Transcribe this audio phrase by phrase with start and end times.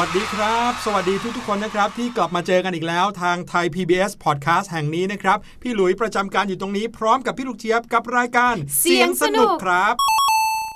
[0.00, 9.94] สวัสดีครับ สวัสดีทุกๆคนนะครับ ที่กลับมาเจอกันอีกแล้วทางไทย PBS Podcast แห่งนี้นะครับ พี่หลุยประจำการอยู่ตรงนี้พร้อมกับพี่ลูกเจี๊ยบกับรายการ เสียงสนุกครับ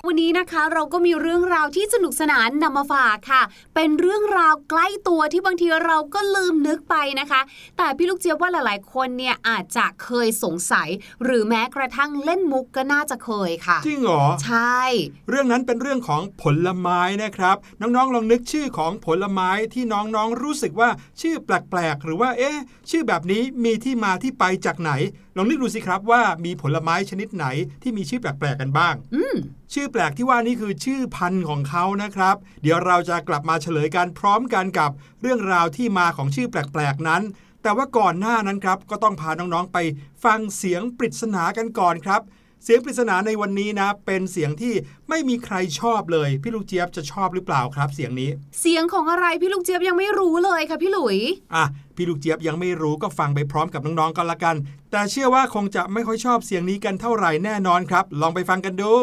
[0.08, 3.42] วันนี้นะคะเราก็มีเรื่องราวที่สนุกสนานนำมาฝากค่ะ
[3.74, 7.40] เป็นเรื่องราวใกล้ตัวที่บางทีเราก็ลืมนึกไปนะคะ
[7.76, 10.88] แต่พี่ลูกเจี๊ยบว่าหลาย ๆ คนเนี่ยอาจจะเคยสงสัย
[11.24, 14.80] หรือแม้กระทั่งเล่นมุกก็น่าจะเคยค่ะ จริงเหรอ ใช่
[15.28, 20.88] เรื่องนั้นเป็นเรื่องของผลไม้นะครับ น้อง ๆ ลองนึกชื่อของผลไม้ที่น้อง ๆ รู้สึกว่า
[21.20, 22.56] ชื่อแปลก ๆ หรือว่า เอ๊ะ
[22.90, 24.92] ชื่อแบบนี้มีที่มาที่ไปจากไหน
[25.36, 27.46] ลองนึกดูสิครับว่ามีผลไม้ชนิดไหน
[27.82, 29.36] ที่มีชื่อแปลกๆกันบ้างอืม
[29.72, 34.90] ชื่อแปลกที่ว่านี่คือชื่อพันธุ์ของเขานะครับ เดี๋ยวเราจะกลับมาเฉลยกันพร้อมกันกับ
[35.20, 37.22] เรื่องราวที่มาของชื่อแปลกๆนั้น
[37.62, 39.78] แต่ว่าก่อนหน้านั้นครับก็ต้องพาน้องๆไป
[40.24, 42.22] ฟังเสียงปริศนากันก่อนครับ
[42.64, 44.74] เสียงปริศนาในวันนี้นะ เป็นเสียงที่
[45.08, 48.30] ไม่มีใครชอบเลย พี่ลูกเจี๊ยบจะชอบหรือเปล่าครับ เสียงนี้
[48.60, 51.18] เสียงของอะไรพี่ลูกเจี๊ยบยังไม่รู้เลยค่ะพี่หลุย
[51.54, 51.64] อะ
[51.96, 54.56] พี่ลูกเจี๊ยบยังไม่รู้ก็ฟังไปพร้อมกับน้องๆกันละกัน
[54.90, 58.94] แต่เชื่อว่าคงจะไม่ค่อยชอบเสียงนี้กันเท่าไหร่แน่นอนครับ ลองไปฟังกันดู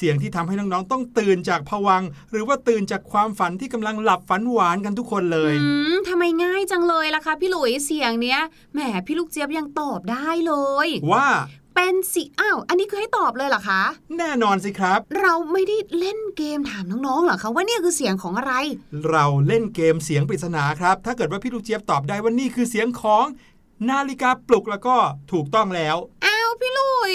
[0.00, 8.40] เสียงที่ทำให้น้องๆต้องตื่นจากผวังค์หรือว่าตื่นจากความฝันที่กำลังหลับฝันหวานกันทุกคนเลยอืมทำไมง่ายจังเลยล่ะคะพี่หลุยเสียงเนี้ย
[8.74, 10.54] แหมพี่ลูกเจี๊ยบยังตอบได้เล
[10.86, 11.26] ย ว่า
[11.74, 13.82] เป็นสิ อ้าว อันนี้คือให้ตอบเลยเหรอคะ
[14.18, 18.52] แน่นอนสิครับ เราไม่ได้เล่นเกมถามน้องๆเหรอคะว่านี่คือเสียงของอะไร
[19.10, 23.24] เราเล่นเกมเสียงปริศนาครับ ถ้าเกิดว่าพี่ลูกเจี๊ยบตอบได้ว่านี่คือเสียงของ
[23.90, 24.96] นาฬิกาปลุกแล้วก็
[25.32, 27.14] ถูกต้องแล้ว อ้าว พี่ลุย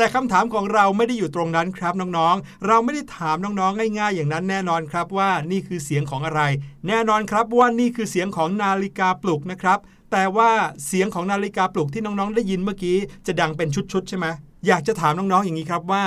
[0.00, 6.40] แต่คำถามของเราไม่ได้อยู่ตรงนั้นครับน้องๆ เราไม่ได้ถามน้องๆ ง่ายๆ อย่างนั้นแน่นอนครับว่านี่คือเสียงของอะไร
[6.88, 9.78] แน่นอนครับว่านี่คือเสียงของนาฬิกาปลุกนะครับ
[10.12, 10.50] แต่ว่า
[10.86, 14.26] เสียงของนาฬิกาปลุกที่น้องๆ ได้ยินเมื่อกี้จะดังเป็นชุดๆใช่ไหม
[14.66, 16.04] อยากจะถามน้องๆ อย่างนี้ครับว่า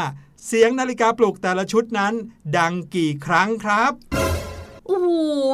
[0.48, 2.14] เสียงนาฬิกาปลุกแต่ละชุดนั้น
[2.58, 4.31] ดังกี่ครั้งครับ
[4.86, 5.08] โอ้โห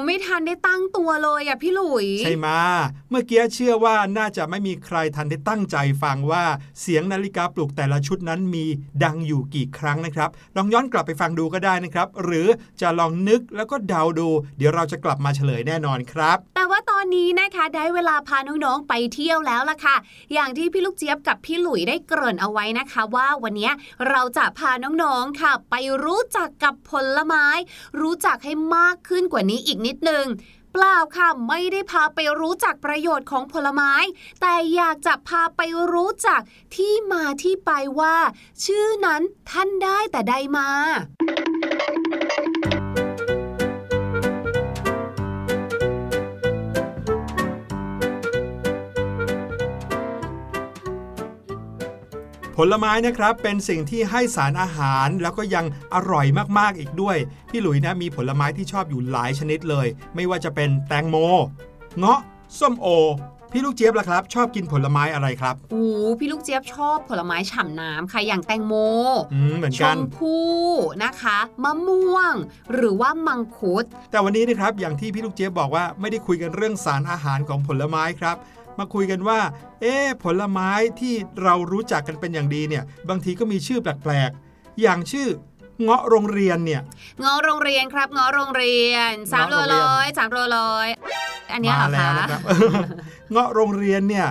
[0.05, 2.47] ไม่ทันได้ตั้งตัวเลยอะพี่หลุย ใช่ไหม
[3.09, 6.43] เมื่อกี้เชื่อว่าน่าจะไม่มีใครทันได้ตั้งใจฟังว่า
[6.81, 8.65] เสียงนาฬิกาปลุกแต่ละชุดนั้นมี
[9.03, 12.47] ดังอยู่กี่ครั้งนะครับ ลองย้อนกลับไปฟังดูก็ได้นะครับ หรือ
[12.81, 19.95] จะลองนึกแล้วก็เดาดู เดี๋ยวเราจะกลับมาเฉลยแน่นอนครับ แต่ว่าตอนนี้นะคะได้เวลาพาน้องๆไปเที่ยวแล้วล่ะค่ะ
[20.33, 23.71] อย่างที่พี่ลูกเจี๊ยบกับพี่หลุยได้เกริ่นเอาไว้นะคะ ว่าวันนี้
[24.09, 27.45] เราจะพาน้องๆค่ะ ไปรู้จักกับผลไม้
[28.01, 30.25] รู้จักให้มากขึ้นกว่านี้อีกนิดนึง
[30.73, 33.93] เปล่าค่ะไม่ได้พาไปรู้จักประโยชน์ของผลไม้
[34.41, 35.61] แต่อยากจะพาไป
[35.93, 36.41] รู้จัก
[36.75, 38.17] ที่มาที่ไปว่า
[38.65, 40.69] ชื่อนั้นท่านได้แต่ใดมา
[52.57, 56.25] ผลไม้นะครับเป็นสิ่งที่ให้สารอาหารแล้วก็ยังอร่อย
[56.57, 57.17] มากๆอีกด้วย
[57.49, 61.15] พี่หลุยนะมีผลไม้ที่ชอบอยู่หลายชนิดเลย ไม่ว่าจะเป็นแตงโม
[61.97, 62.19] เงาะ
[62.59, 62.87] ส้มโอ
[63.51, 65.85] พี่ลูกเจี๊ยบล่ะครับ ชอบกินผลไม้อะไรครับโอ้
[66.19, 68.73] พี่ลูกเจี๊ยบชอบผลไม้ฉ่ำน้ำค่ะอย่างแตงโม
[69.33, 70.47] อืมเหมือนชกันมพู่
[71.03, 72.33] นะคะมะม่วง
[72.73, 78.37] หรือว่ามังคุด แต่วันนี้นะครับอย่างที่พี่ลูกเจี๊ยบบอกว่าไม่ได้คุยกันเรื่องสารอาหารของผลไม้ครับ
[78.79, 79.39] มาคุยกันว่า
[79.81, 81.13] เอ๊ะผลไม้ที่
[81.43, 85.27] เรารู้จักกันเป็นอย่างดีเนี่ย บางทีก็มีชื่อแปลกๆ อย่างชื่อ
[85.83, 86.81] เงาะโรงเรียนเนี่ย
[87.23, 90.87] งอโรงเรียนครับงอโรงเรียนสามโลเงาะโรงเรียนร้อยสามโลร้อย
[91.51, 92.41] อันเนี้ยเหรอมาแล้คะวนะครับ
[93.31, 94.27] เงาะโรงเรียนเนี่ย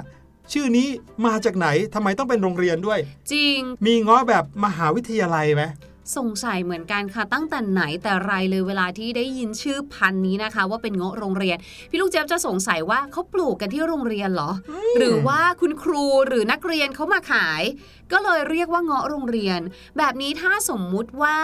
[0.52, 0.88] ชื่อนี้
[1.26, 2.98] มาจากไหนทำไมต้องเป็นโรงเรียนด้วย
[3.32, 5.64] จริง มีเงาะแบบมหาวิทยาลัยไหม
[6.16, 11.56] สงสัยเหมือนกันค่ะตั้งแต่ไหนแต่ไรเลยเวลาที่ได้ยินชื่อพันธุ์นี้นะคะ ว่าเป็นเงาะโรงเรียน
[11.90, 14.50] พี่ลูกเจี๊ยบจะสงสัยว่าเขาปลูกกันที่โรงเรียนเหรอ
[14.98, 17.62] หรือว่าคุณครูหรือนักเรียนเขามาขาย
[18.12, 19.60] ก็เลยเรียกว่าเงาะโรงเรียน
[19.98, 21.38] แบบนี้ถ้าสมมุติว่า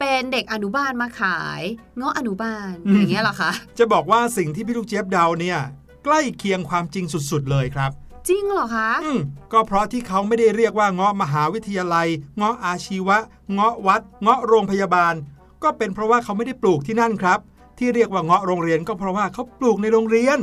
[0.00, 1.60] เป็นเด็กอนุบาลมาขาย
[1.96, 5.58] เงาะอนุบาลอืมอย่างเงี้ยเหรอคะจะบอกว่าสิ่งที่พี่ลูกเจี๊ยบเดาเนี่ย
[6.04, 7.90] ใกล้เคียงความจริงสุด ๆ เลยครับ
[8.28, 9.20] จริงเหรอคะ อืม
[9.52, 13.18] ก็เพราะที่เขาไม่ได้เรียกว่าเงาะมหาวิทยาลัย เงาะอาชีวะ
[13.52, 15.14] เงาะวัด เงาะโรงพยาบาล
[15.62, 17.38] ก็เป็นเพราะว่าเขาไม่ได้ปลูกที่นั่นครับ
[17.78, 20.38] ที่เรียกว่าเงาะโรงเรียนก็เพราะว่าเขาปลูกในโรงเรียน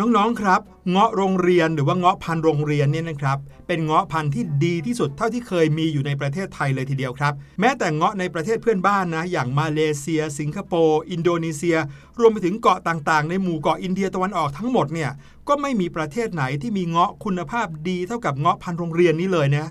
[0.00, 11.76] น้องๆครับ เงาะโรงเรียนหรือว่าเงาะพันโรงเรียนเนี่ยนะครับ เป็นเงาะพันธุ์ที่ดีที่สุดเท่าที่เคยมีอยู่ในประเทศไทยเลยทีเดียวครับ แม้แต่เงาะในประเทศเพื่อนบ้านนะ อย่างมาเลเซีย สิงคโปร์ อินโดนีเซีย
[12.18, 15.10] รวมไปถึงเกาะต่างๆ ในหมู่เกาะอินเดียตะวันออกทั้งหมดเนี่ย
[15.48, 19.66] ก็ไม่มีประเทศไหนที่มีเงาะคุณภาพดีเท่ากับเงาะพันโรงเรียนนี้เลยนะ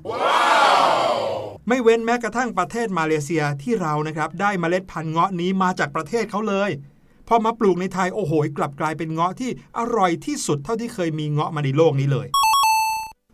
[1.68, 6.72] ไม่เว้นแม้กระทั่งประเทศมาเลเซียที่เรานะครับได้เมล็ดพันธุ์เงาะนี้มาจากประเทศเขาเลย
[7.32, 12.28] พอมาปลูกในไทยโอ้โหกลับกลายเป็นเงาะที่อร่อยที่สุดเท่าที่เคยมีเงาะมาในโลกนี้เลย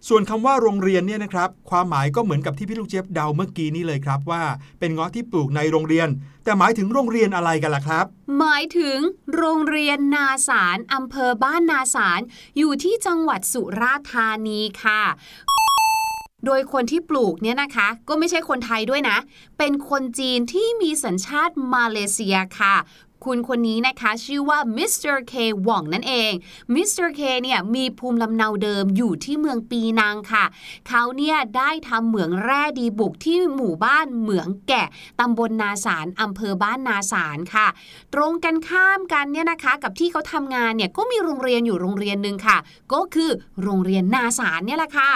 [0.07, 4.43] ส่วนคำว่าโรงเรียนเนี่ยนะครับ ความหมายก็เหมือนกับที่พี่ลูกเจี๊ยบเดาเมื่อกี้นี้เลยครับว่า
[4.79, 6.07] เป็นเงาะที่ปลูกในโรงเรียน
[6.43, 8.05] แต่หมายถึงโรงเรียนอะไรกันล่ะครับ
[8.39, 8.97] หมายถึง
[9.35, 12.21] โรงเรียนนาสารอำเภอบ้านนาสาร
[12.57, 15.01] อยู่ที่จังหวัดสุราษฎร์ธานีค่ะ
[16.45, 19.17] โดยคนที่ปลูกเนี่ยนะคะ ก็ไม่ใช่คนไทยด้วยนะ
[19.57, 22.75] เป็นคนจีนที่มีสัญชาติมาเลเซียค่ะ
[23.25, 26.31] คุณคนนี้นะคะชื่อว่ามิสเตอร์เคหว่องนั่นเอง
[26.73, 30.45] มิสเตอร์เคเนี่ยมีภูมิลำเนาเดิมอยู่ที่เมืองปีนังค่ะ
[30.87, 34.87] เขาเนี่ยได้ทำเหมืองแร่ดีบุกที่หมู่บ้านเหมืองแกะ
[35.19, 37.67] ตำบลนาสารอำเภอบ้านนาสารค่ะ
[38.13, 42.57] ตรงกันข้ามกันเนี่ยนะคะ กับที่เขาทำงานเนี่ยก็มีโรงเรียนอยู่โรงเรียนหนึ่งค่ะ
[42.93, 43.29] ก็คือ
[43.63, 45.11] โรงเรียนนาสารเนี่ยแหละค่ะ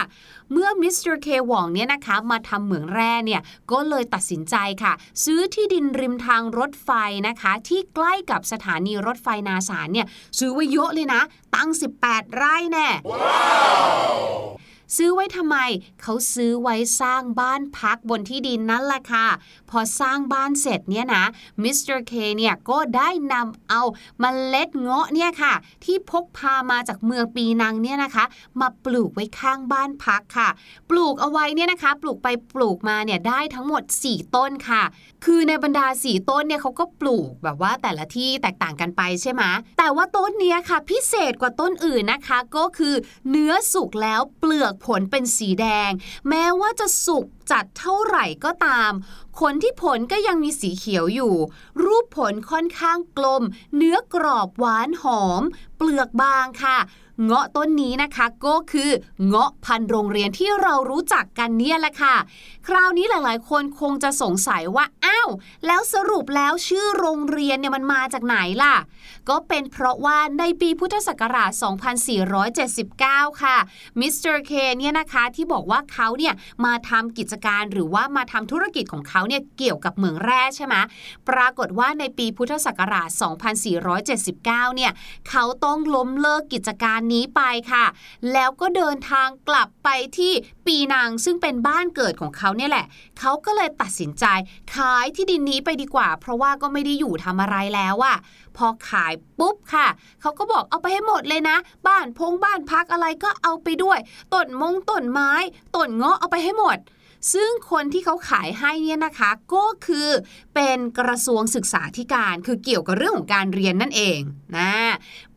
[0.51, 3.41] เมื่อมิสเตอร์เคหว่องเนี่ยนะคะมาทำเหมืองแร่เนี่ย
[3.71, 6.89] ก็เลยตัดสินใจค่ะ ซื้อที่ดินริมทางรถไฟ
[7.27, 10.07] นะคะ ที่ใกล้กับสถานีรถไฟนาสารเนี่ย
[10.39, 11.21] ซื้อไว้เยอะเลยนะ
[11.55, 11.69] ตั้ง
[12.03, 12.87] 18 ไร่แน่
[14.97, 15.57] ซื้อไว้ทำไม
[16.01, 19.27] เขาซื้อไว้สร้างบ้านพักบนที่ดินนั่นแหละค่ะ
[19.69, 21.23] พอสร้างบ้านเสร็จเนี่ยนะ
[21.63, 23.81] มิสเตอร์เคเนี่ยก็ได้นำเอา
[24.23, 25.53] มเมล็ดเงาะเนี่ยค่ะ
[25.83, 28.25] ที่พกพามาจากเมืองปีนังเนี่ยนะคะ
[28.59, 30.49] มาปลูกไว้ข้างบ้านพักค่ะ
[30.89, 34.83] ปลูกเอาไว้เนี่ยนะคะ ปลูกไปปลูกมาเนี่ยได้ทั้งหมด 4 ต้นค่ะ
[35.25, 39.43] คือในบรรดา 4 ต้นเนี่ยเขาก็ปลูกแบบว่าแต่ละที่แตกต่างกันไปใช่ไหม
[39.77, 42.95] แต่ว่าต้นเนี้ยค่ะ พิเศษกว่าต้นอื่นนะคะ ก็คือ
[43.29, 45.91] เนื้อสุกแล้วเปลือกผลเป็นสีแดง
[46.29, 48.91] แม้ว่าจะสุกจัดเท่าไหร่ก็ตาม
[49.39, 51.35] ขนที่ผลก็ยังมีสีเขียวอยู่
[51.83, 53.43] รูปผลค่อนข้างกลม
[53.75, 55.43] เนื้อกรอบหวานหอม
[55.77, 56.77] เปลือกบางค่ะ
[57.25, 58.89] เงาะต้นนี้นะคะก็คือ
[59.27, 62.15] เงาะพันธุ์โรงเรียนที่เรารู้จักกันเนี่ยแหละค่ะ
[62.67, 65.29] คราวนี้หลายๆ คนคงจะสงสัยว่าอ้าว
[65.67, 68.75] แล้วสรุปแล้วชื่อโรงเรียนเนี่ยมันมาจากไหนล่ะ
[69.29, 71.51] ก็เป็นเพราะว่าในปีพุทธศักราช
[72.67, 73.57] 2479 ค่ะ
[73.99, 76.33] มิสเตอร์เคเนี่ยนะคะที่บอกว่าเขาเนี่ย
[76.65, 80.75] มาทำกิจการหรือว่ามาทำธุรกิจของเขาเนี่ยเกี่ยวกับเหมืองแร่ใช่ไหม
[81.29, 83.09] ปรากฏว่าในปีพุทธศักราช
[83.91, 84.91] 2479 เนี่ย
[85.29, 87.85] เขาต้องล้มเลิกกิจการนี้ไปค่ะ
[88.33, 90.33] แล้วก็เดินทางกลับไปที่
[90.65, 92.85] ปีนังซึ่งเป็นบ้านเกิดของเขาเนี่ยแหละ
[93.19, 94.25] เขาก็เลยตัดสินใจ
[94.75, 98.17] ขายที่ดินนี้ไปดีกว่า เพราะว่าก็ไม่ได้อยู่ทำอะไรแล้วอะ
[98.57, 99.87] พอขายปุ๊บค่ะ
[100.21, 103.99] เขาก็บอกเอาไปให้หมดเลยนะ บ้านพงบ้านพักอะไรก็เอาไปด้วย
[104.33, 105.31] ต้นมงต้นไม้
[105.75, 106.77] ต้นเงาะเอาไปให้หมด
[107.33, 110.09] ซึ่งคนที่เขาขายให้เนี่ยนะคะก็คือ
[110.55, 114.19] เป็นกระทรวงศึกษาธิการคือเกี่ยวกับเรื่องของการเรียนนั่นเอง
[114.57, 114.73] นะ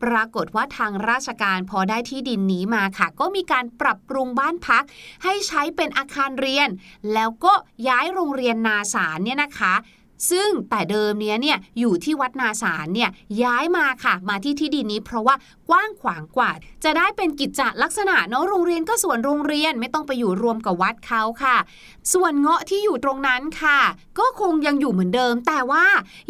[0.03, 4.83] ปรากฏว่าทางราชการพอได้ที่ดินนี้มาค่ะ ก็มีการปรับปรุงบ้านพัก
[5.23, 6.69] ให้ใช้เป็นอาคารเรียน
[7.13, 7.53] แล้วก็
[7.87, 9.73] ย้ายโรงเรียนนาสารเนี่ยนะคะ
[10.31, 13.09] ซึ่งแต่เดิมเนี้ยเนี่ยอยู่ที่วัดนาสารเนี่ย
[13.43, 15.35] ย้ายมาค่ะ มาที่ที่ดินนี้ เพราะว่า
[15.69, 16.51] กว้างขวางกว่า
[16.83, 21.57] จะได้เป็นกิจจลักษณะเนาะโรงเรียนก็ส่วนโรงเรียนไม่ต้องไปอยู่รวมกับวัดเขาค่ะ
[22.13, 23.79] ส่วนเงาะที่อยู่ตรงนั้นค่ะ
[24.19, 25.85] ก็คงยังอยู่เหมือนเดิม แต่ว่า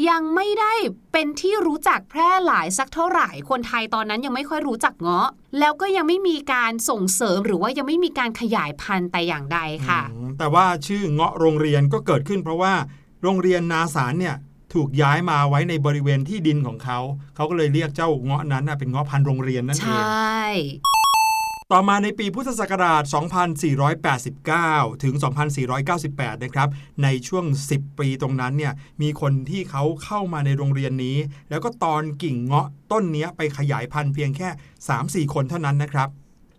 [0.09, 0.73] ยังไม่ได้
[1.13, 5.27] เป็นที่รู้จักแพร่หลายสักเท่าไหร่ คนไทยตอนนั้นยังไม่ค่อยรู้จักเงาะ
[5.59, 10.01] แล้วก็ยังไม่มีการส่งเสริมหรือว่ายังไม่มีการขยายพันธุ์แต่อย่างใดค่ะ
[10.39, 12.73] แต่ว่าชื่อเงาะโรงเรียนก็เกิดขึ้นเพราะว่า
[13.23, 14.35] โรงเรียนนาสารเนี่ย
[14.73, 16.99] ถูกย้ายมาไว้ในบริเวณที่ดินของเขา
[17.35, 20.47] เขาก็เลยเรียกเจ้าเงาะนั้นน่ะเป็นเงาะพันธุ์โรงเรียนนั่นใชเอง่
[21.71, 23.03] ต่อมาในปีพุทธศักราช
[23.83, 25.13] 2489 ถึง
[25.79, 26.69] 2498 นะครับ
[27.03, 31.17] ในช่วง 10 ปีตรงนั้นเนี่ย มีคนที่เขาเข้ามาในโรงเรียนนี้
[31.49, 34.49] แล้วก็ตอนกิ่งเงาะต้นเนี้ยไปขยายพันธุ์เพียงแค่
[35.27, 36.09] 3-4 คนเท่านั้นนะครับ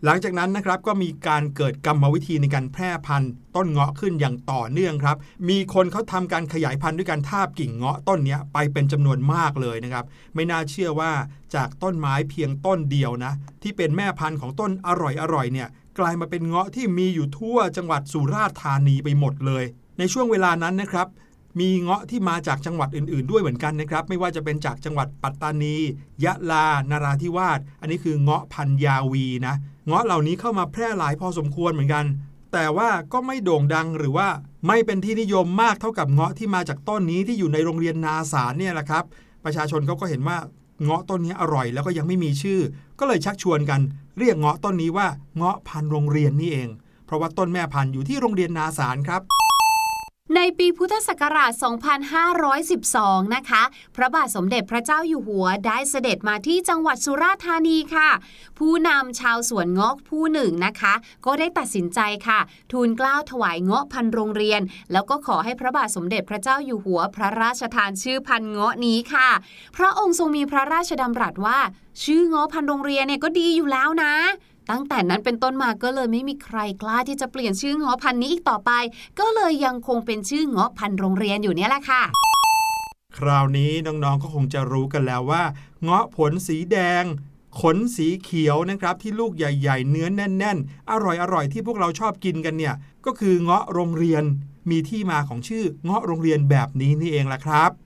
[0.07, 5.17] หลังจากนั้นนะครับก็มีการเกิดกรรมวิธีในการแพร่พันธุ์ ต้นเงาะขึ้นอย่างต่อเนื่องครับ
[5.49, 11.13] มีคนเขาทำการขยายพันธุ์ด้วยการทาบกิ่งเงาะต้นนี้ไปเป็นจำนวนมากเลยนะครับ ไม่น่าเชื่อว่า
[11.55, 13.33] จากต้นไม้เพียงต้นเดียวนะ
[13.63, 15.69] ที่เป็นแม่พันธุ์ของต้นอร่อยๆเนี่ย
[15.99, 19.65] กลายมาเป็นเงาะที่มีอยู่ทั่วจังหวัดสุราษฎร์ธานีไปหมดเลย
[19.99, 21.09] ในช่วงเวลานั้นนะครับ
[21.61, 25.77] มีเงาะที่มาจากจังหวัดอื่น ๆ ด้วยเหมือนกันนะครับ ไม่ว่าจะเป็นจากจังหวัดปัตตานี
[26.25, 29.55] ยะลานาราธิวาส อันนี้คือเงาะพันยาวีนะ
[29.87, 32.05] เงาะเหล่านี้เข้ามาแพร่หลายพอสมควรเหมือนกัน
[32.53, 34.29] แต่ว่าก็ไม่โด่งดังหรือว่า
[34.67, 39.05] ไม่เป็นที่นิยมมากเท่ากับเงาะที่มาจากต้นนี้ที่อยู่ในโรงเรียนนาสารเนี่ยแหละครับ
[39.45, 40.39] ประชาชนเขาก็เห็นว่า
[40.83, 42.61] เงาะต้นนี้อร่อยแล้วก็ยังไม่มีชื่อ
[42.99, 43.81] ก็เลยชักชวนกัน
[44.19, 46.69] เรียกเงาะต้นนี้ว่าเงาะพันโรงเรียนนี่เอง
[47.07, 49.23] เพราะว่าต้นแม่พันธุ์อยู่ที่โรงเรียนนาสารครับ
[50.37, 51.53] ในปีพุทธศักราช
[52.79, 53.63] 2512 นะคะ
[53.97, 58.11] พระบาทสมเด็จพระเจ้าอยู่หัวได้เสด็จมาที่จังหวัดสุราษฎร์ธานีค่ะ
[58.59, 60.95] ผู้นำชาวสวนเงาะผู้หนึ่งนะคะ
[61.27, 62.41] ก็ได้ตัดสินใจค่ะ
[62.73, 64.61] ทูลกล้าวถวายเงาะพันโรงเรียน
[64.93, 69.29] แล้วก็ขอให้พระบาทสมเด็จพระเจ้าอยู่หัว พระราชทานชื่อพันเงาะนี้ค่ะ
[69.77, 71.59] พระองค์ทรงมีพระราชดำรัสว่า
[72.05, 74.15] ชื่อเงาะพันโรงเรียนเนี่ยก็ดีอยู่แล้วนะ
[74.71, 78.71] ตั้งแต่นั้นเป็นต้นมาก็เลยไม่มีใครกล้าที่จะเปลี่ยนชื่อเงาะพันธุ์นี้อีกต่อไป
[79.21, 82.03] ก็เลยยังคงเป็นชื่อเงาะพันธุ์โรงเรียนอยู่เนี่ยแหละค่ะ
[83.19, 85.43] คราวนี้น้องๆก็คงจะรู้กันแล้วว่า
[85.83, 87.05] เงาะผลสีแดง
[87.61, 92.75] ขนสีเขียวนะครับที่ลูกใหญ่ ๆ เนื้อแน่น ๆ อร่อยๆที่พวกเราชอบกินกันเนี่ย
[93.07, 94.25] ก็คือเงาะโรงเรียน
[94.71, 97.84] มีที่มาของชื่อเงาะโรงเรียนแบบนี้นี่เองล่ะครับ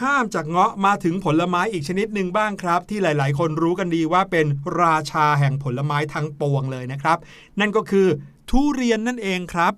[0.00, 4.46] ข้ามจากเงาะมาถึงผลไม้อีกชนิดหนึ่งบ้างครับ ที่หลาย ๆ คนรู้กันดีว่าเป็น
[4.80, 7.18] ราชาแห่งผลไม้ทั้งปวงเลยนะครับ
[7.60, 8.06] นั่นก็คือ
[8.50, 9.72] ทุเรียนนั่นเองครับ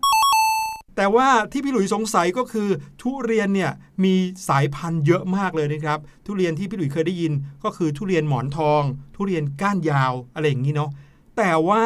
[0.97, 2.69] แต่ว่าที่พี่หลุยสงสัยก็คือ
[3.03, 3.71] ทุเรียนเนี่ย
[4.05, 4.15] มี
[4.49, 7.33] สายพันธุ์เยอะมากเลยนะครับ ทุเรียนที่พี่หลุยเคยได้ยิน
[7.65, 8.83] ก็คือทุเรียนหมอนทอง
[9.17, 10.91] ทุเรียนก้านยาวอะไรอย่างนี้เนาะ
[11.37, 11.85] แต่ว่า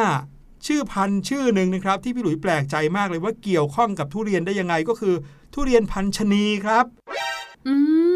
[0.65, 5.15] ชื่อพันธุ์ชื่อหนึ่งนะครับ ที่พี่หลุยแปลกใจมากเลยว่าเกี่ยวข้องกับทุเรียนได้ยังไงก็คือ
[5.53, 6.85] ทุเรียนพันธุ์ชนีครับ
[7.67, 7.75] อื
[8.05, 8.06] ม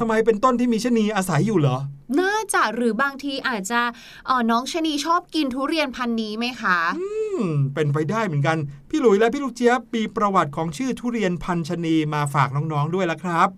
[0.00, 1.78] ทำไมเป็นต้นที่มีชะนีอาศัยอยู่เหรอ
[2.20, 3.80] น่าจะหรือบางทีอาจจะ
[4.26, 7.06] เออน้องชะนีชอบกินทุเรียนพันธุ์นี้ไหมคะ อื
[7.40, 7.42] ม
[7.74, 8.56] เป็นไปได้เหมือนกัน
[8.88, 13.48] พี่หลุยและพี่ลูกเจี๊ยบมีประวัติของชื่อทุเรียนพันชนีมาฝากน้องๆด้วยละครับ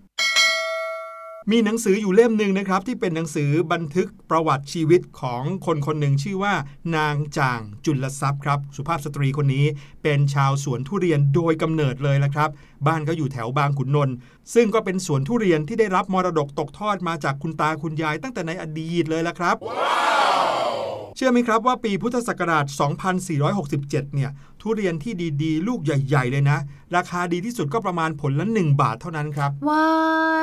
[1.50, 6.54] มีหนังสืออยู่เล่มหนึ่งนะครับ ที่เป็นหนังสือบันทึกประวัติชีวิตของคนคนหนึ่งชื่อว่า
[6.96, 9.66] นางจางจุลทรัพย์ครับ สุภาพสตรีคนนี้
[10.02, 12.50] เป็นชาวสวนทุเรียนโดยกำเนิดเลยละครับ
[12.86, 14.14] บ้านก็อยู่แถวบางขุนนนท์
[14.54, 19.56] ซึ่งก็เป็นสวนทุเรียนที่ได้รับมรดกตกทอดมาจากคุณตาคุณยายตั้งแต่ในอดีตเลยละครับ
[21.16, 22.66] เชื่อไหมครับว่าปีพุทธศักราช
[23.20, 24.30] 2467 เนี่ย
[24.62, 26.58] ทุเรียนที่ดีๆ ลูกใหญ่ๆ เลยนะ
[26.96, 29.88] ราคาดีที่สุดก็ประมาณผลละ 1 บาทเท่านั้นครับว้า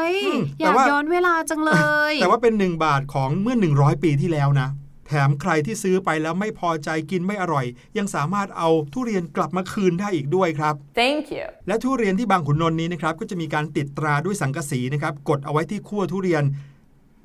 [0.09, 1.71] ยอืมอแต่ยากว่าย้อนเวลาจังเล
[2.11, 4.69] ย แต่ว่าเป็น 1 บาทของเมื่อ 100 ปีที่แล้วนะ
[5.07, 7.65] แถมใครที่ซื้อไปแล้วไม่พอใจกินไม่อร่อย
[7.97, 11.45] ยังสามารถเอาทุเรียนกลับมาคืนได้อีกด้วยครับ Thank you.
[11.67, 16.43] และทุเรียนที่บางขุนนนท์นี้นะครับก็จะมีการติดตราด้วยสังกะสีนะครับกดเอาไว้ที่ขั้วทุเรียน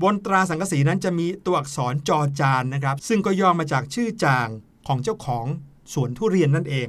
[0.03, 4.49] บนตราสังกะสีนั้นจะมีตัวอักษรจอจานนะครับซึ่งก็ย่อมาจากชื่อจาง
[4.89, 5.47] ของเจ้าของ
[5.93, 6.88] สวนทุเรียนนั่นเอง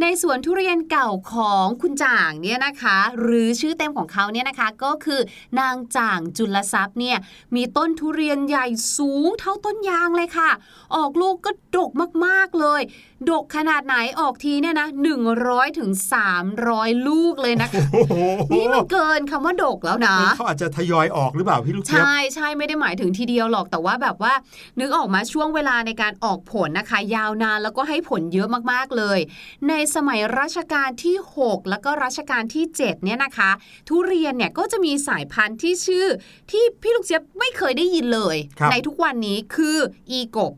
[0.00, 5.20] ในสวนทุเรียนเก่าของคุณจ่างเนี่ยนะคะ หรือชื่อเต็มของเขาเนี่ยนะคะ ก็คือ
[5.60, 7.18] นางจ่างจุลทรัพย์เนี่ย
[7.54, 8.66] มีต้นทุเรียนใหญ่
[8.96, 10.50] สูงเท่าต้นยางเลยค่ะ
[10.94, 11.90] ออกลูกก็ดก
[12.26, 12.82] มากๆเลย
[13.28, 14.88] ดกขนาดไหนออกทีเนี่ยนะ
[15.32, 15.90] 100ถึง
[16.48, 18.14] 300ลูกเลยนะคะโอ้โห
[18.52, 24.32] นี่มันเกินคำว่าดกแล้วนะเขาอาจจะทยอยออกหรือเปล่าพี่ลูกเจี๊ยบใช่ใช่ไม่ได้หมายถึงทีเดียวหรอกแต่ว่าแบบว่า
[24.80, 29.18] นึกออกมาช่วงเวลาในการออกผลนะคะ ยาวนานแล้วก็ให้ผลเยอะมากๆเลย
[29.68, 33.50] ในสมัยรัชกาลที่ 6 แล้วก็รัชกาลที่ 7 เนี่ยนะคะ
[33.88, 36.06] ทุเรียนเนี่ยก็จะมีสายพันธุ์ที่ชื่อ
[36.50, 39.78] ที่พี่ลูกเจี๊ยบไม่เคยได้ยินเลยครับในทุกวันนี้คือ
[40.10, 40.52] อีกบ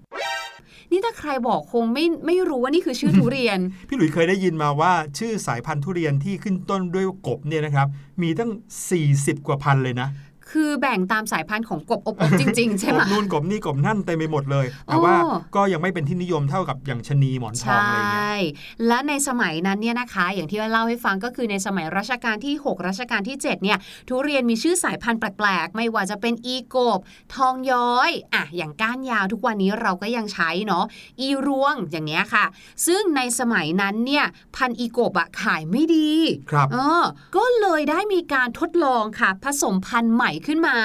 [0.92, 7.88] นี่ถ้าใครบอกคงไม่ไม่รู้ว่านี่คือชื่อทุเรียน พี่หลุยเคยได้ยินมาว่าชื่อสายพันธุ์ทุเรียนที่ขึ้นต้นด้วยกบเนี่ยนะครับ
[8.22, 8.50] มีตั้ง
[8.98, 10.09] 40 กว่าพันเลยนะ
[10.52, 18.38] คือแบ่งตามสายพันธุ์ของกบอบอบจริง ๆ ใช่ไหมกบนู่นกบนี่กบนั่นเต็มไปหมดเลย แต่ว่าอ๋อก็ยังไม่เป็นที่นิยมเท่ากับอย่างชะนีหมอนทใชองอะไรเงี้ย่
[18.86, 26.98] และในสมัยนั้นเนี่ยนะคะ อย่างที่เล่าให้ฟังก็คือในสมัยรัชกาลที่ 6 รัชกาลที่ 7 เนี่ย ทุเรียนมีชื่อสายพันธุ์แปลกๆ ไม่ว่าจะเป็นอีโกบ
[27.34, 30.84] ทองย้อยอะอย่างก้านยาวทุกวันนี้เราก็ยังใช้เนาะ
[31.20, 32.44] อีรวงอย่างเงี้ยค่ะ
[32.86, 34.24] ซึ่งในสมัยนั้นเนี่ย
[34.56, 36.10] พันธุ์อีโกบอะขายไม่ดี
[36.50, 37.04] ครับเออ
[37.36, 40.76] ก็เลยได้มีการทดลองค่ะ ผสมพันธุ์ใหม่ขึ้นมา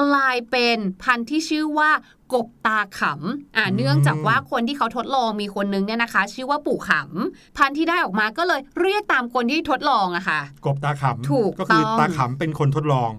[0.00, 1.90] กลายเป็นพันธุ์ที่ชื่อว่า
[2.34, 13.10] กบตาขำอ่าอืมเนื่องจากว่าคนที่เขาทดลองมีคนนึงเนี่ยนะคะ ชื่อว่าปู่ขำพันธุ์ที่ได้ออกมาก็เลยเรียกตามคนที่ทดลองอะค่ะ กบตาขำถูกก็คือต้องตาขำเป็นคนทดลอง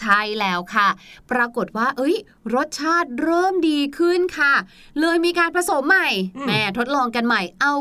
[0.00, 0.88] ใช่แล้วค่ะ
[1.30, 2.16] ปรากฏว่า เอ้ย
[2.54, 4.54] รสชาติเริ่มดีขึ้นค่ะ
[5.00, 7.74] เลยมีการผสมใหม่อืมแม่ทดลองกันใหม่ เอา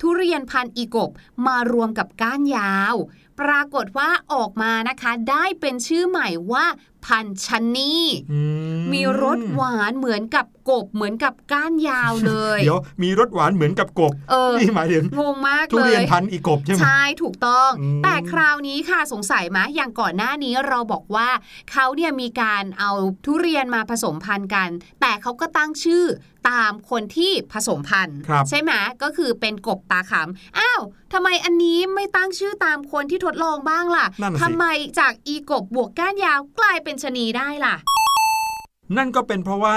[0.00, 1.10] ทุเรียนพันธุ์อีกบ
[1.46, 2.94] มารวมกับก้านยาว
[3.40, 6.66] ปรากฏว่าออกมานะคะได้เป็นชื่อใหม่ว่า
[7.04, 7.94] พันธุ์ชะนี
[8.32, 8.40] อื
[8.92, 21.28] มีรสหวานเหมือนกับ กบเหมือนกับก้านยาวเลยเดี๋ยวมีรสหวานเหมือนกับกบเออนี่หมายถึงงงมากทุเลเรียนยพันธุ์อีกบใช่ไหมใช่ถูกต้องอืมแต่คราวนี้ค่ะสงสัยไหมอย่างก่อนหน้านี้เราบอกว่า
[21.72, 22.90] เขาเนี่ยมีการเอา
[23.24, 24.68] ทุเรียนมาผสมพันธุ์กัน
[25.00, 26.04] แต่เขาก็ตั้งชื่อ
[26.50, 30.80] ตามคนที่ผสมพันธุ์ครับใช่ไหมก็คือเป็นกบตาขำอ้าว
[31.12, 34.64] ทำไมอันนี้ไม่ตั้งชื่อตามคนที่ทดลองบ้างล่ะนั่นน่ะสิทำไม
[34.98, 37.76] จากอีกบบวกก้านยาวกลายเป็นชะนีได้ล่ะ
[38.96, 39.72] นั่นก็เป็นเพราะว่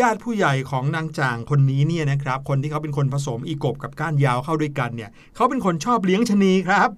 [0.00, 6.88] ญาติผู้ใหญ่ของนางจางคนนี้เนี่ยนะครับคนที่เขาเป็นคนผสมอีกบกับก้านยาวเข้าด้วยกันเนี่ยเขาเป็นคนชอบเลี้ยงชะนีครับ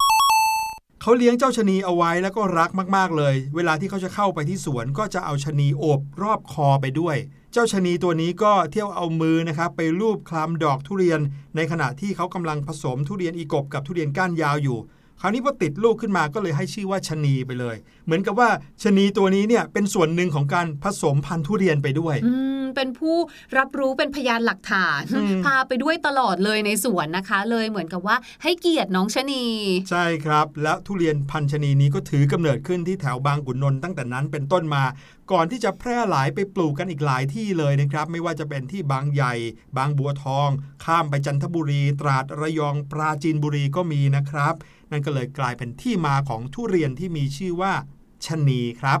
[1.01, 7.17] เขาเลี้ยงเจ้าชะนีเอาไว้แล้วก็รักมาก ๆ เลย เวลาที่เขาจะเข้าไปที่สวนก็จะเอาชะนีโอบรอบคอไปด้วย
[7.53, 11.19] เจ้าชะนีตัวนี้ก็เที่ยวเอามือนะครับไปลูบคลำดอกทุเรียน
[11.55, 14.79] ในขณะที่เขากำลังผสมทุเรียนอีกบกับทุเรียนก้านยาวอยู่
[15.21, 18.49] คราวนี้พอติดลูกขึ้นมาก็เลยให้ชื่อว่าชะนีไปเลย เหมือนกับว่า
[18.83, 23.17] ชะนีตัวนี้เนี่ยเป็นส่วนหนึ่งของการผสมพันธุ์ทุเรียนไปด้วยอืมเป็นผู้
[23.57, 29.45] รับรู้เป็นพยานหลักฐานอืมพาไปด้วยตลอดเลยในสวนนะคะ เลยเหมือนกับว่าให้เกียรติน้องชะนี
[29.89, 34.83] ใช่ครับ แล้วทุเรียนพันธุ์ชะนีนี้ก็ถือกำเนิดขึ้นที่แถวบางขุนนนท์ตั้งแต่นั้นเป็นต้นมา
[35.31, 39.33] ก่อนที่จะแพร่หลายไปปลูกกันอีกหลายที่เลยนะครับ ไม่ว่าจะเป็นที่บางใหญ่
[39.77, 40.49] บางบัวทอง
[40.85, 44.55] ข้ามไปจันทบุรี ตราดระยองปราจีนบุรีก็มีนะครับ
[44.91, 47.73] นั่นก็เลยกลายเป็นที่มาของทุเรียนที่มีชื่อว่า
[48.25, 48.99] ชะนีครับ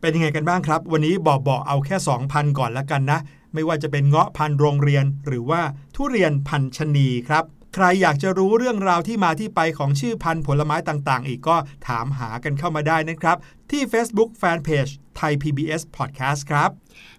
[0.00, 1.96] เป็นยังไงกันบ้างครับ วันนี้บอกบอกเอาแค่
[2.28, 3.18] 2,000 ก่อนแล้วกันนะ
[3.54, 5.62] ไม่ว่าจะเป็นเงาะพันธุ์โรงเรียน หรือว่า
[5.94, 13.36] ทุเรียนพันธุ์ชะนีครับใครอยากจะรู้เรื่องราวที่มาที่ไปของชื่อพันธุ์ผลไม้ต่างๆ อีกก็ถามหากันเข้ามาได้นะครับ
[13.70, 16.70] ที่ Facebook Fanpage ไทย PBS Podcast ครับ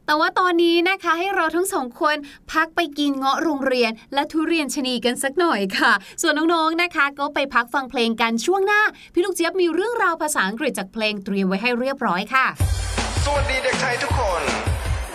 [0.05, 2.15] แต่ว่าตอนนี้นะคะให้เราทั้งสองคน
[2.53, 5.91] พักไปกินเงาะโรงเรียน และทุเรียนชะนีกันสักหน่อยค่ะ
[6.21, 8.81] ส่วนน้องๆนะคะ ก็ไปพักฟังเพลงกันช่วงหน้า
[9.13, 12.45] พี่ลูกเจี๊ยบมีเรื่องราวภาษาอังกฤษจากเพลงเตรียมไว้ให้เรียบร้อยค่ะ
[13.25, 14.41] สวัสดีเด็กไทยทุกคน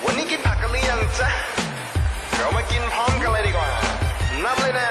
[0.05, 1.31] วันนี้กินผักกันหรือยังจ๊ะ
[2.37, 3.69] เรามากินพร้อมกันเลยดีกว่า
[4.45, 4.89] นับเลยนะ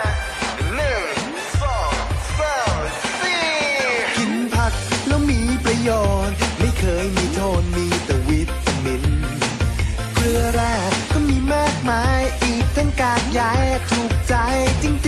[13.29, 14.33] ทั้งกากใยถูกใจ
[14.81, 14.98] จริง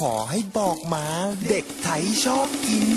[0.00, 1.06] ขอให้บอกมา
[1.48, 2.88] เด็กไทยชอบกิน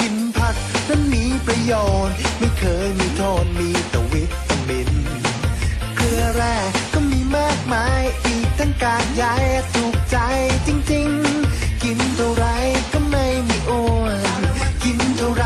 [0.00, 0.56] กินผัก
[0.88, 1.72] นั้นมีประโย
[2.08, 4.90] ชน์ ไม่เคยมีโทษมีแต่วิตามิน
[5.96, 6.56] เกลือแร่
[6.92, 9.24] ก็มีมากมาย อีกทั้งกากใย
[9.74, 10.18] ถูกใจ
[10.66, 11.08] จริง
[11.46, 12.44] ๆ กินเท่าไร
[12.92, 14.06] ก็ไม่มีอ้ว
[14.40, 14.42] น
[14.84, 15.44] กินเท่าไร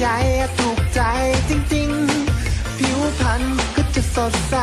[0.00, 0.08] ใย
[0.58, 1.00] ถูกใจ
[1.48, 3.42] จริงๆ ผิวพรรณ
[3.76, 4.56] ก็จะสดใส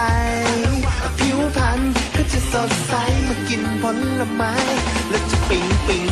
[1.19, 1.80] ผิวพรรณ
[2.15, 2.93] ก็จะสดใส
[3.28, 3.84] มากินผ
[4.19, 4.54] ลไม้
[5.10, 6.08] แล้วจะปิ๊งปิ๊ง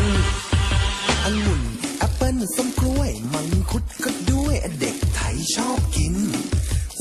[1.24, 1.62] องุ่น
[1.98, 6.16] แอปเปิ้ลส้มกล้วย มังคุดก็ด้วยเด็กไทยชอบกิน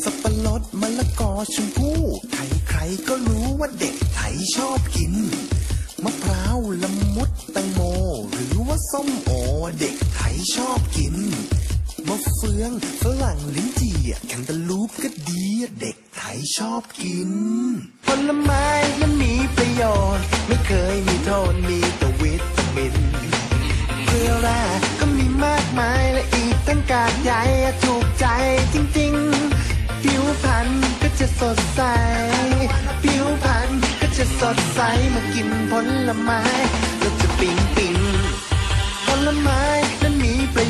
[0.02, 2.00] สับปะรดมะละกอชมพู่
[2.32, 5.14] ใครใครๆก็รู้ว่าเด็กไทยชอบกิน
[6.04, 7.80] มะพร้าวละมุดแตงโม
[8.32, 9.29] หรือว่าส้มโ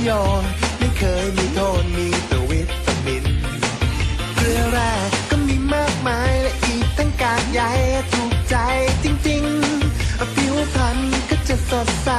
[0.05, 0.11] โย
[0.43, 0.45] น
[0.79, 3.25] ไม่เคยมีโทษมีแต่วิตามิน
[4.35, 4.93] เกลือแร่
[5.31, 7.63] ก็มีมากมายและอีกตั้งกากใย
[8.13, 8.57] ถูกใจ
[9.05, 10.99] จริงๆ ผิวพรรณ
[11.31, 12.11] ก็จะสดใส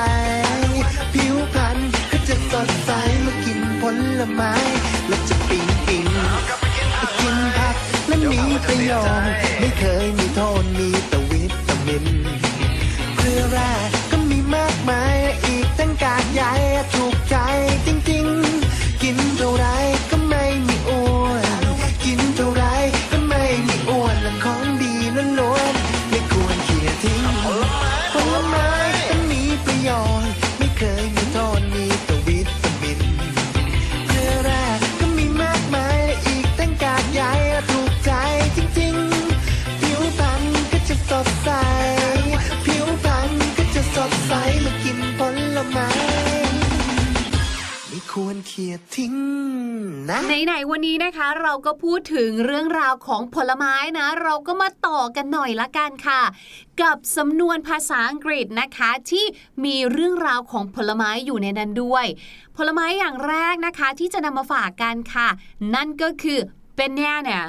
[1.13, 1.77] ผิวพรรณ
[2.11, 2.89] ก็จะสดใส
[3.25, 3.83] มากินผ
[4.19, 4.53] ลไม้
[5.07, 6.05] แล้วจะปิ๊งปิ๊ง
[6.47, 7.75] กลับไปกินกกินผัก
[8.07, 9.50] และมีประโยชน์
[48.13, 49.13] ควรเขียดทิ้ง
[50.09, 56.21] นะนะไหนๆวันนี้นะคะ เราก็พูดถึงเรื่องราวของผลไม้นะ เราก็มาต่อกันหน่อยละกันค่ะ
[56.81, 59.25] กับสำนวนภาษาอังกฤษนะคะ ที่
[59.65, 62.05] มีเรื่องราวของผลไม้อยู่ในนั้นด้วย
[62.57, 65.27] ผลไม้อย่างแรกนะคะ ที่จะนำมาฝากกันค่ะ
[65.75, 66.39] นั่นก็คือ
[66.77, 67.39] banana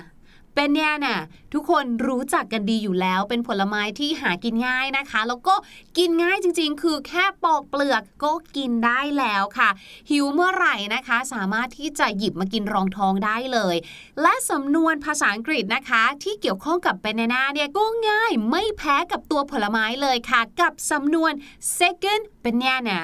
[0.54, 1.20] เป็นเนี่ยน่ะ
[1.52, 5.54] ทุกคนรู้จักกันดีอยู่แล้ว เป็นผลไม้ที่หากินง่ายนะคะ แล้วก็
[5.98, 9.70] กินง่ายจริง ๆ คือแค่ปอกเปลือกก็กินได้แล้วค่ะ
[10.10, 13.76] หิวเมื่อไหร่นะคะ สามารถที่จะหยิบมากินรองท้องได้เลย
[14.22, 21.32] และสำนวนภาษาอังกฤษนะคะ ที่เกี่ยวข้องกับ banana เนี่ยก็ง่ายไม่แพ้กับตัวผลไม้เลยค่ะ กับสำนวน
[21.78, 23.00] second banana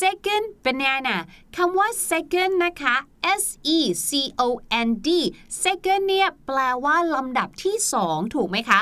[0.00, 1.16] second banana
[1.56, 2.94] คำว่า second นะคะ
[3.42, 3.44] S
[3.76, 4.10] E C
[4.46, 4.48] O
[4.86, 5.08] N D
[5.62, 8.80] second เนี่ยแปลว่าลำดับที่2ถูกไหมคะ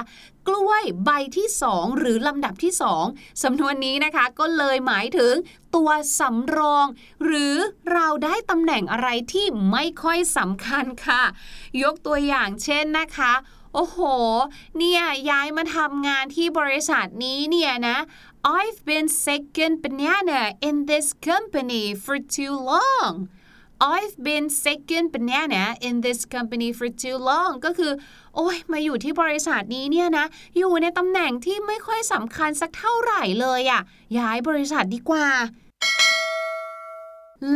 [0.49, 2.73] กล้วยใบที่2หรือลำดับที่
[3.07, 5.35] 2สำนวนนี้นะคะ ก็เลยหมายถึง
[5.77, 6.87] ตัวสำรอง
[7.25, 7.57] หรือ
[7.93, 11.23] เราได้ตำแหน่งอะไรที่ไม่ค่อยสำคัญค่ะ
[11.83, 13.33] ยกตัวอย่างเช่นนะคะ
[13.75, 13.99] โอ้โห
[14.79, 17.97] เนี่ยย้ายมาทำงานที่บริษัทนี้เนี่ยนะ
[18.43, 23.29] I've been second banana in this company for too long
[23.81, 27.93] I've been second banana in this company for too long ก็คือ
[28.35, 30.27] โอ้ยมาอยู่ที่บริษัทนี้เนี่ยนะ
[30.57, 33.81] อยู่ในตำแหน่งที่ไม่ค่อยสำคัญสักเท่าไหร่เลยอะ
[34.19, 35.27] ย้ายบริษัทดีกว่า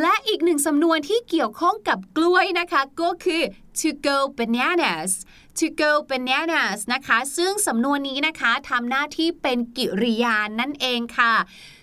[0.01, 3.43] และอีกหนึ่งสำนวนที่เกี่ยวข้องกับกล้วยนะคะ ก็คือ
[3.79, 5.11] to go bananas
[5.59, 11.35] to go bananas นะคะ ซึ่งสำนวนนี้นะคะทำหน้าที่เป็นกิริยานั่นเองค่ะ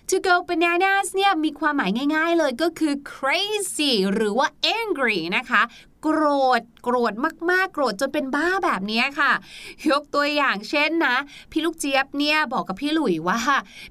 [0.10, 4.48] to go bananas เนี่ยมีความหมายง่าย ๆ เลยก็คือ crazy หรือว่า
[4.80, 5.62] angry นะคะ
[6.02, 6.24] โกร
[6.60, 7.14] ธโกรธ
[7.52, 9.32] มากๆ โกรธจนเป็นบ้าแบบนี้ค่ะ
[9.90, 11.16] ยกตัวอย่างเช่นนะ
[11.52, 13.40] พี่ลูกเจี๊ยบเนี่ยบอกกับพี่หลุยว่า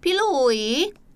[0.03, 0.61] พี่หลุย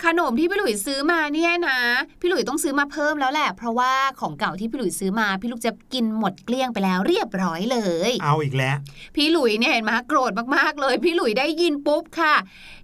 [0.04, 1.78] ขนมที่พี่หลุยซื้อมาเนี่ยนะ
[2.20, 7.78] พี่หลุยต้องซื้อมาเพิ่มแล้วแหละ เพราะว่าของเก่าที่พี่หลุยซื้อมา พี่ลูกเจี๊ยบกินหมดเกลี้ยงไปแล้วเรียบร้อยเล
[8.10, 8.76] ย เอาอีกแล้ว
[9.16, 12.34] พี่หลุยเนี่ยเห็นไหมโกรธมากๆเลย พี่หลุยได้ยินปุ๊บค่ะ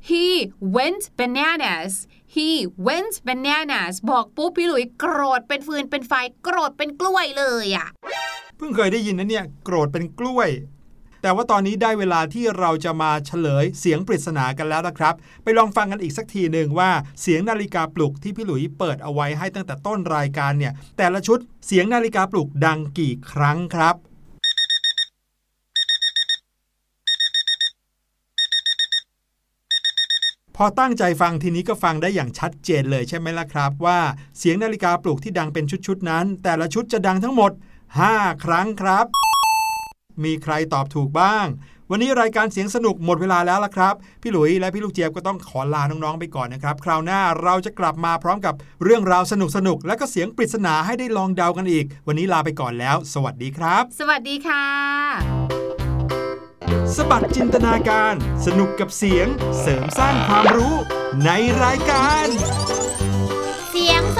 [0.08, 0.24] he
[0.74, 1.92] went bananas
[2.36, 2.50] he
[2.86, 6.12] went bananas บอกปุ๊บพี่หลุยโกรธเป็นฟืนเป็นไฟ
[6.42, 7.88] โกรธเป็นกล้วยเลยอะ่ะ
[8.56, 10.50] เพิ่งเคยได้ยินนะเนี่ย โกรธเป็นกล้วย
[11.22, 16.90] แต่ว่าตอนนี้ได้เวลาที่เราจะมาเฉลยเสียงปริศนากันแล้วนะครับ ไปลองฟังกันอีกสักทีหนึ่งว่า
[17.20, 23.96] เสียงนาฬิกาปลุกที่พี่หลุยเปิดเอาไว้ให้ตั้งแต่ต้นรายการเนี่ย แต่ละชุดเสียงนาฬิกาปลุกดังกี่ครั้งครับ
[30.49, 33.98] พ อตั้งใจฟังทีนี้ก็ฟังได้อย่างชัดเจนเลยใช่ไหมล่ะครับ ว่า
[34.38, 37.52] เสียงนาฬิกาปลุกที่ดังเป็นชุดๆนั้น แต่ละชุดจะดังทั้งหมด
[37.98, 39.06] 5 ครั้งครับ
[40.24, 41.46] มีใครตอบถูกบ้าง
[41.90, 49.34] วันนี้รายการเสียงสนุกหมดเวลาแล้วล่ะครับ พี่หลุยและพี่ลูกเจี๊ยบก็ต้องขอลาน้องๆไปก่อนนะครับ คราวหน้าเราจะกลับมาพร้อมกับเรื่องราวส
[49.66, 55.79] นุกๆและก็เสียงปริศนาให้ได้ลองเดากันอีก วันนี้ลาไปก่อนแล้ว สวัสดีครับ สวัสดีค่ะ
[56.96, 58.14] สบัดจินตนาการ
[58.46, 59.26] สนุกกับเสียง
[59.60, 60.74] เสริมสร้างความรู้
[61.24, 61.30] ใน
[61.64, 62.26] รายการ
[63.70, 64.19] เสียงส